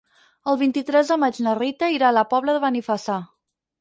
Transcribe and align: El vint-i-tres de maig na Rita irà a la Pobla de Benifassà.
El 0.53 0.55
vint-i-tres 0.61 1.11
de 1.13 1.17
maig 1.25 1.37
na 1.47 1.53
Rita 1.59 1.91
irà 1.99 2.09
a 2.11 2.17
la 2.21 2.27
Pobla 2.33 2.57
de 2.57 2.63
Benifassà. 2.65 3.19